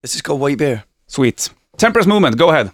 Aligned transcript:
This 0.00 0.14
is 0.14 0.22
called 0.22 0.40
White 0.40 0.58
Bear. 0.58 0.84
Sweet. 1.08 1.50
Temperance 1.76 2.06
movement, 2.06 2.38
go 2.38 2.50
ahead. 2.50 2.70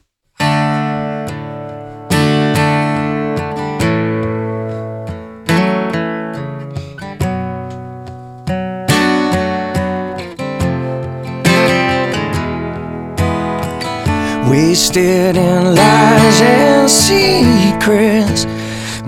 Wasted 14.51 15.37
in 15.37 15.75
lies 15.75 16.41
and 16.43 16.91
secrets, 16.91 18.45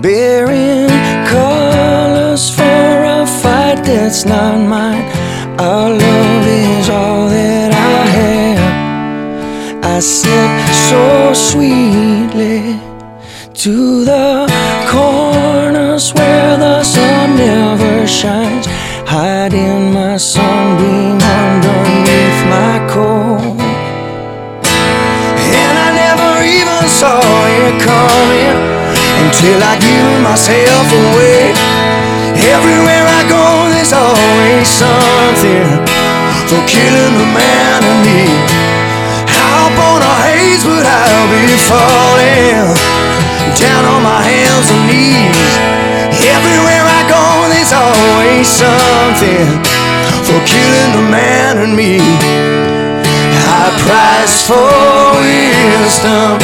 bearing 0.01 0.89
colors 1.27 2.49
for 2.49 2.63
a 2.63 3.27
fight 3.27 3.83
that's 3.85 4.25
not 4.25 4.57
mine. 4.67 5.03
Our 5.59 5.91
love 5.91 6.47
is 6.47 6.89
all 6.89 7.27
that 7.29 7.56
I. 9.97 9.99
Slip 9.99 10.53
so 10.89 11.33
sweetly 11.33 12.79
to 13.63 14.05
the 14.05 14.45
corners 14.85 16.13
where 16.13 16.55
the 16.55 16.83
sun 16.83 17.35
never 17.35 18.05
shines, 18.05 18.67
hiding 19.09 19.91
my 19.91 20.17
sunbeam 20.17 21.17
underneath 21.17 22.39
my 22.45 22.77
coat. 22.93 23.57
And 25.57 25.75
I 25.85 25.89
never 26.05 26.45
even 26.45 26.83
saw 27.01 27.17
it 27.65 27.81
coming 27.81 28.57
until 29.25 29.59
I 29.65 29.81
give 29.81 30.21
myself 30.21 30.87
away. 30.93 31.57
Everywhere 32.53 33.05
I 33.17 33.25
go, 33.25 33.45
there's 33.73 33.93
always 33.93 34.67
something 34.69 35.65
for 36.45 36.61
killing 36.69 37.17
the 37.17 37.29
man 37.33 37.81
in 37.81 37.97
me. 38.05 38.66
Something 48.43 49.47
for 50.25 50.39
killing 50.45 50.91
the 50.97 51.05
man 51.09 51.57
in 51.63 51.75
me. 51.75 51.99
I 53.61 53.71
prize 53.81 54.43
for 54.45 54.67
wisdom. 55.23 56.37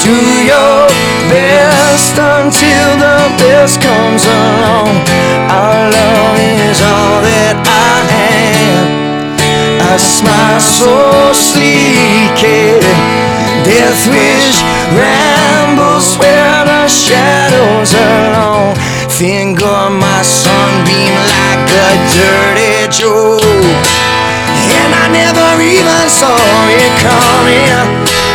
Do 0.00 0.16
your 0.44 0.88
best 1.32 2.14
until 2.18 2.88
the 3.00 3.20
best 3.40 3.80
comes 3.80 4.24
along. 4.24 4.92
Our 5.48 5.90
love 5.90 6.38
is 6.68 6.80
all 6.82 7.20
that 7.24 7.56
I 7.64 8.04
am. 8.20 9.04
A 9.92 9.98
smile 9.98 10.60
so 10.60 11.32
sleek, 11.32 12.40
death 13.64 14.02
wish 14.08 14.60
rambles 14.92 16.16
where 16.18 16.64
the 16.64 16.88
shadows 16.88 17.94
are 17.94 18.24
long. 18.32 18.74
Finger 19.08 19.90
my 19.90 20.22
sunbeam 20.22 21.03
never 25.54 25.70
even 25.70 26.08
saw 26.10 26.34
it 26.66 26.90
coming 26.98 27.78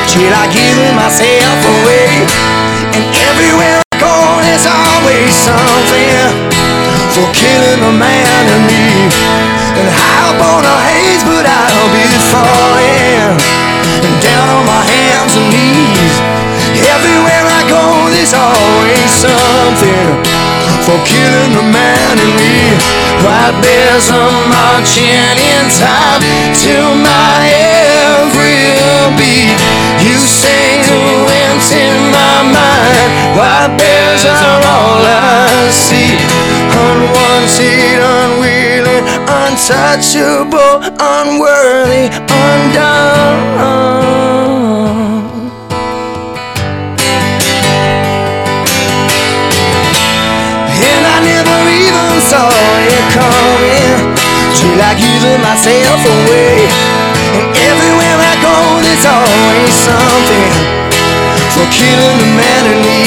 Till 0.08 0.32
I 0.32 0.48
given 0.56 0.96
myself 0.96 1.60
away 1.68 2.08
And 2.96 3.04
everywhere 3.28 3.84
I 3.84 3.96
go 4.00 4.16
there's 4.40 4.64
always 4.64 5.36
something. 5.36 6.48
For 7.12 7.28
killing 7.36 7.82
the 7.84 7.92
man 7.92 8.44
in 8.48 8.62
me 8.72 8.88
And 9.76 9.88
high 9.92 10.32
up 10.32 10.40
on 10.40 10.64
a 10.64 10.76
haze 10.88 11.24
but 11.28 11.44
I'll 11.44 11.92
be 11.92 12.08
falling. 12.32 13.36
And 14.00 14.16
down 14.24 14.48
on 14.56 14.64
my 14.64 14.84
hands 14.88 15.36
and 15.36 15.48
knees 15.52 16.16
Everywhere 16.88 17.44
I 17.44 17.62
go 17.68 17.84
there's 18.16 18.32
always 18.32 19.12
something. 19.12 20.24
For 20.88 20.96
killing 21.04 21.52
the 21.52 21.66
man 21.68 22.16
in 22.16 22.32
me 22.40 22.49
White 23.24 23.58
bears 23.62 24.10
are 24.12 24.48
marching 24.48 25.38
in 25.38 25.66
time 25.76 26.22
To 26.64 26.76
my 27.04 27.52
every 27.52 28.64
beat 29.18 29.60
You 30.00 30.18
sing 30.18 30.82
the 30.88 31.02
winds 31.28 31.72
in 31.72 31.98
my 32.12 32.44
mind. 32.56 33.10
White 33.38 33.76
bears 33.78 34.24
are 34.26 34.62
all 34.64 35.04
I 35.04 35.70
see. 35.70 36.16
Unwanted, 36.72 38.00
unwilling, 38.00 39.06
untouchable, 39.28 40.80
unworthy, 41.00 42.08
undone 42.32 42.79
Given 55.20 55.42
myself 55.42 56.00
away. 56.00 56.64
And 57.36 57.52
everywhere 57.52 58.20
I 58.24 58.40
go 58.40 58.56
there's 58.80 59.04
always 59.04 59.76
something 59.76 60.52
For 61.52 61.68
killing 61.76 62.18
the 62.24 62.30
man 62.40 62.64
in 62.72 62.80
me. 62.88 63.04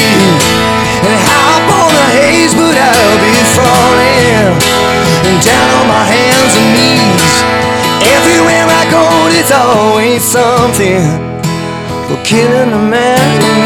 And 1.09 1.17
hop 1.25 1.65
on 1.73 1.89
the 1.89 2.05
haze 2.13 2.53
but 2.53 2.77
I'll 2.77 3.17
be 3.17 3.33
falling. 3.57 4.45
And 5.25 5.37
down 5.41 5.69
on 5.73 5.85
my 5.89 6.05
hands 6.05 6.53
and 6.53 6.69
knees. 6.77 7.33
Everywhere 8.05 8.69
I 8.69 8.85
go 8.93 9.05
there's 9.33 9.49
always 9.49 10.21
something 10.21 11.01
For 12.05 12.21
killing 12.21 12.77
the 12.77 12.83
man 12.93 13.62